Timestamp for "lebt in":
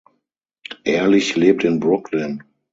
1.35-1.79